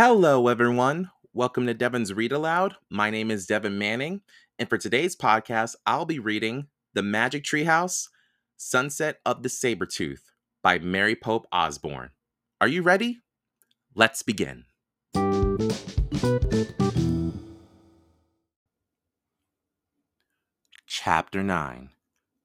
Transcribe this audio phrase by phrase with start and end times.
[0.00, 1.10] Hello, everyone.
[1.32, 2.76] Welcome to Devan's Read Aloud.
[2.88, 4.20] My name is Devan Manning,
[4.56, 8.06] and for today's podcast, I'll be reading The Magic Treehouse
[8.56, 10.20] Sunset of the Sabretooth
[10.62, 12.10] by Mary Pope Osborne.
[12.60, 13.22] Are you ready?
[13.96, 14.66] Let's begin.
[20.86, 21.90] Chapter 9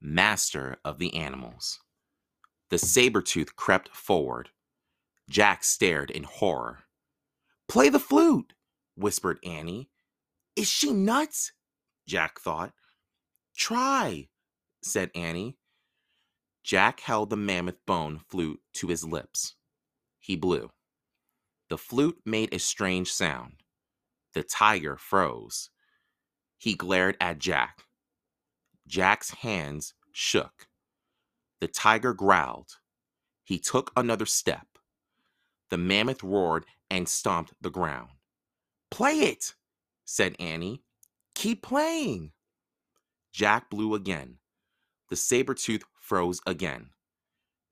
[0.02, 1.82] Master of the Animals.
[2.72, 4.50] The Sabretooth crept forward.
[5.30, 6.86] Jack stared in horror.
[7.68, 8.54] Play the flute,
[8.96, 9.90] whispered Annie.
[10.56, 11.54] Is she nuts?
[12.08, 12.74] Jack thought.
[13.56, 14.30] Try,
[14.84, 15.58] said Annie.
[16.64, 19.56] Jack held the mammoth bone flute to his lips.
[20.20, 20.72] He blew.
[21.70, 23.64] The flute made a strange sound.
[24.34, 25.70] The tiger froze.
[26.58, 27.84] He glared at Jack.
[28.88, 30.68] Jack's hands shook.
[31.60, 32.78] The tiger growled.
[33.44, 34.68] He took another step.
[35.74, 38.12] The mammoth roared and stomped the ground.
[38.92, 39.56] Play it,
[40.06, 40.84] said Annie.
[41.34, 42.32] Keep playing.
[43.34, 44.38] Jack blew again.
[45.10, 46.92] The saber tooth froze again.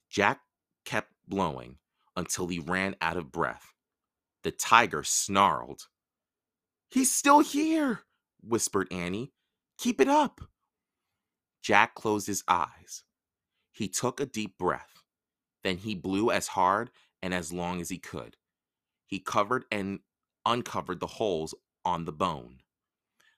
[0.09, 0.39] Jack
[0.83, 1.77] kept blowing
[2.16, 3.72] until he ran out of breath.
[4.41, 5.83] The tiger snarled.
[6.89, 7.99] He's still here,
[8.41, 9.31] whispered Annie.
[9.77, 10.41] Keep it up.
[11.61, 13.03] Jack closed his eyes.
[13.72, 15.03] He took a deep breath.
[15.63, 16.89] Then he blew as hard
[17.22, 18.38] and as long as he could.
[19.08, 20.00] He covered and
[20.45, 21.53] uncovered the holes
[21.86, 22.59] on the bone.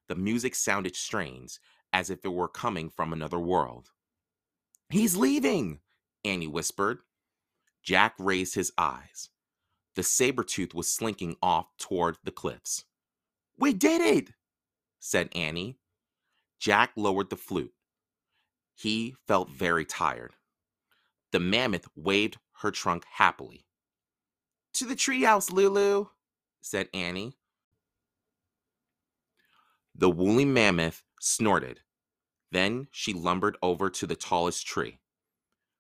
[0.08, 1.60] The music sounded strange,
[1.92, 3.92] as if it were coming from another world.
[4.90, 5.80] He's leaving,
[6.24, 7.00] Annie whispered.
[7.84, 9.30] Jack raised his eyes.
[9.96, 12.86] The saber tooth was slinking off toward the cliffs.
[13.58, 14.32] We did it,
[15.00, 15.78] said Annie.
[16.60, 17.74] Jack lowered the flute.
[18.76, 20.34] He felt very tired.
[21.32, 23.66] The mammoth waved her trunk happily.
[24.76, 26.08] To the treehouse, Lulu,
[26.62, 27.38] said Annie.
[29.94, 31.82] The woolly mammoth snorted.
[32.52, 35.00] Then she lumbered over to the tallest tree.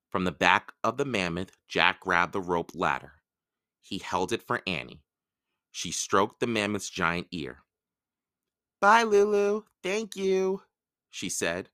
[0.09, 3.13] From the back of the mammoth, Jack grabbed the rope ladder.
[3.81, 5.01] He held it for Annie.
[5.71, 7.63] She stroked the mammoth's giant ear.
[8.79, 9.63] Bye, Lulu.
[9.81, 10.61] Thank you,
[11.09, 11.69] she said.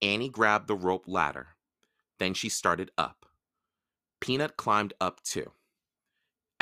[0.00, 1.48] Annie grabbed the rope ladder.
[2.18, 3.26] Then she started up.
[4.20, 5.52] Peanut climbed up too.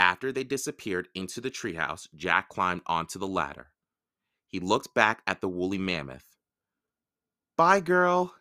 [0.02, 3.70] After they disappeared into the treehouse, Jack climbed onto the ladder.
[4.48, 6.36] He looked back at the woolly mammoth.
[7.56, 8.34] Bye, girl,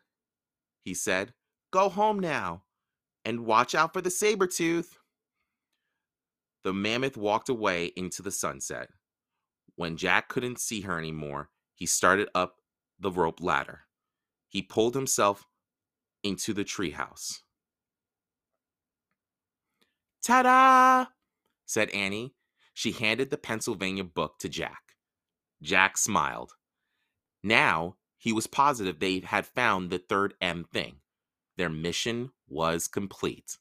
[0.81, 1.33] he said.
[1.69, 2.63] Go home now
[3.23, 4.97] and watch out for the saber tooth.
[6.63, 8.89] The mammoth walked away into the sunset.
[9.75, 12.55] When Jack couldn't see her anymore, he started up
[12.99, 13.81] the rope ladder.
[14.49, 15.45] He pulled himself
[16.23, 17.41] into the treehouse.
[20.23, 21.05] Ta da!
[21.71, 22.33] Said Annie.
[22.73, 24.95] She handed the Pennsylvania book to Jack.
[25.61, 26.51] Jack smiled.
[27.43, 30.97] Now he was positive they had found the third M thing.
[31.55, 33.57] Their mission was complete.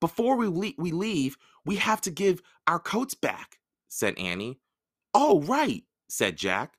[0.00, 3.58] Before we, le- we leave, we have to give our coats back,
[3.88, 4.58] said Annie.
[5.14, 6.74] Oh, right, said Jack.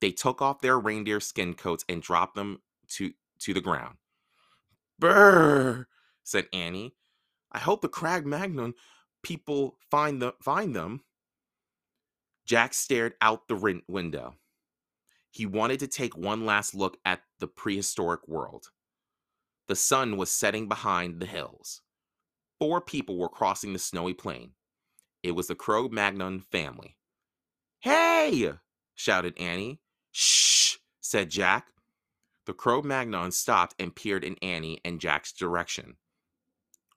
[0.00, 3.96] They took off their reindeer skin coats and dropped them to, to the ground.
[4.98, 5.86] Brr,
[6.24, 6.96] said Annie.
[7.52, 8.74] I hope the Cro-Magnon
[9.22, 11.02] people find them find them.
[12.46, 14.34] Jack stared out the window.
[15.30, 18.70] He wanted to take one last look at the prehistoric world.
[19.68, 21.82] The sun was setting behind the hills.
[22.58, 24.52] Four people were crossing the snowy plain.
[25.22, 26.96] It was the Cro-Magnon family.
[27.80, 28.54] Hey!
[28.96, 29.80] shouted annie.
[30.10, 31.68] Shh said jack.
[32.46, 35.96] The Cro-Magnon stopped and peered in annie and jack's direction.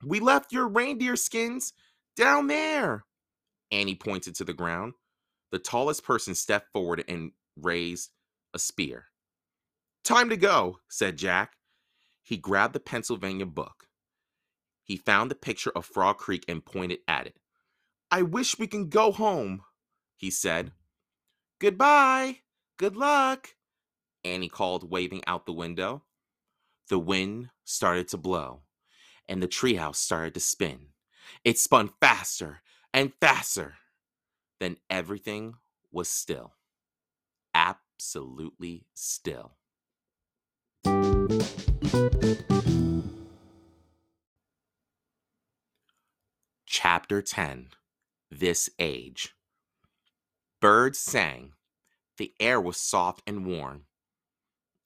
[0.03, 1.73] We left your reindeer skins
[2.16, 3.06] down there.
[3.72, 4.94] Annie pointed to the ground.
[5.51, 8.12] The tallest person stepped forward and raised
[8.53, 9.06] a spear.
[10.03, 11.53] Time to go, said Jack.
[12.22, 13.87] He grabbed the Pennsylvania book.
[14.84, 17.37] He found the picture of Frog Creek and pointed at it.
[18.11, 19.64] I wish we can go home,
[20.16, 20.72] he said.
[21.59, 22.40] Goodbye.
[22.78, 23.55] Good luck,
[24.23, 26.03] Annie called, waving out the window.
[26.90, 28.64] The wind started to blow,
[29.29, 30.87] and the treehouse started to spin.
[31.43, 32.61] It spun faster
[32.93, 33.75] and faster.
[34.59, 35.55] Then everything
[35.91, 36.53] was still.
[37.53, 39.55] Absolutely still.
[46.66, 47.67] Chapter 10
[48.31, 49.35] This Age
[50.59, 51.53] Birds sang.
[52.17, 53.85] The air was soft and warm.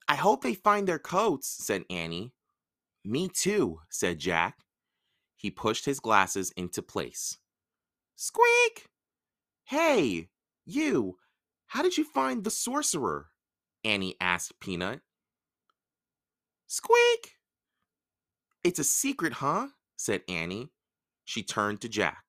[0.08, 2.32] I hope they find their coats, said Annie.
[3.04, 4.58] Me too, said Jack.
[5.38, 7.38] He pushed his glasses into place.
[8.16, 8.88] Squeak!
[9.64, 10.28] Hey,
[10.66, 11.16] you,
[11.68, 13.28] how did you find the sorcerer?
[13.84, 15.00] Annie asked Peanut.
[16.66, 17.36] Squeak!
[18.64, 19.68] It's a secret, huh?
[19.96, 20.70] said Annie.
[21.24, 22.24] She turned to Jack.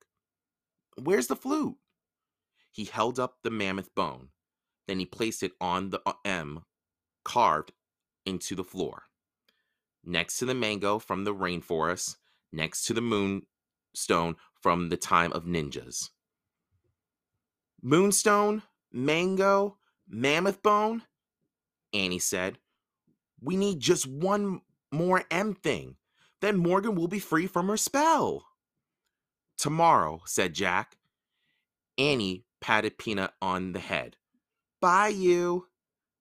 [1.01, 1.77] Where's the flute?
[2.71, 4.29] He held up the mammoth bone.
[4.87, 6.61] Then he placed it on the uh, M
[7.25, 7.71] carved
[8.25, 9.03] into the floor.
[10.03, 12.15] Next to the mango from the rainforest,
[12.51, 16.09] next to the moonstone from the time of ninjas.
[17.81, 21.03] Moonstone, mango, mammoth bone?
[21.93, 22.59] Annie said.
[23.41, 24.61] We need just one
[24.91, 25.95] more M thing.
[26.41, 28.45] Then Morgan will be free from her spell.
[29.57, 30.97] Tomorrow, said Jack.
[31.97, 34.15] Annie patted Peanut on the head.
[34.81, 35.67] Bye, you,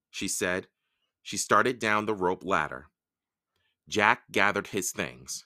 [0.09, 0.67] she said.
[1.23, 2.87] She started down the rope ladder.
[3.87, 5.45] Jack gathered his things.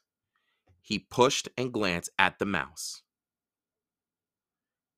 [0.86, 3.04] He pushed and glanced at the mouse.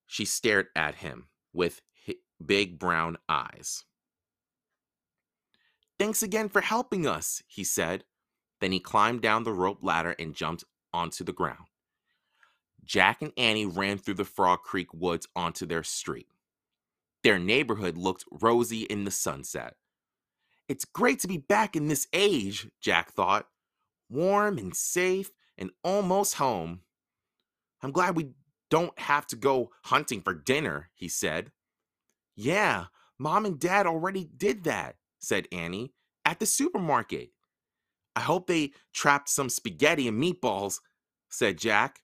[0.07, 1.81] She stared at him with
[2.43, 3.85] big brown eyes.
[5.99, 8.03] Thanks again for helping us, he said.
[8.61, 11.67] Then he climbed down the rope ladder and jumped onto the ground.
[12.83, 16.27] Jack and Annie ran through the Frog Creek woods onto their street.
[17.23, 19.75] Their neighborhood looked rosy in the sunset.
[20.67, 23.47] It's great to be back in this age, Jack thought.
[24.09, 26.81] Warm and safe and almost home.
[27.81, 28.29] I'm glad we
[28.69, 31.51] don't have to go hunting for dinner, he said.
[32.35, 32.85] Yeah,
[33.17, 35.93] Mom and Dad already did that, said Annie,
[36.25, 37.29] at the supermarket.
[38.15, 40.79] I hope they trapped some spaghetti and meatballs,
[41.29, 42.01] said Jack.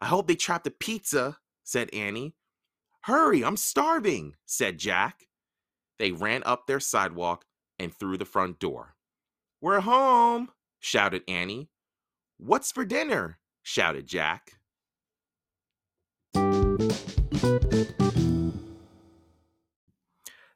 [0.00, 2.34] I hope they trapped a pizza, said Annie.
[3.02, 5.26] Hurry, I'm starving, said Jack.
[5.98, 7.44] They ran up their sidewalk
[7.78, 8.96] and through the front door.
[9.60, 10.50] We're home,
[10.80, 11.70] shouted Annie.
[12.38, 13.38] What's for dinner?
[13.62, 14.52] shouted Jack.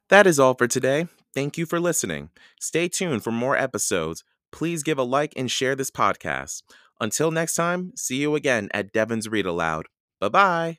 [0.09, 1.07] That is all for today.
[1.33, 2.29] Thank you for listening.
[2.59, 4.23] Stay tuned for more episodes.
[4.51, 6.63] Please give a like and share this podcast.
[6.99, 9.87] Until next time, see you again at Devan's Read Aloud.
[10.19, 10.77] Bye bye.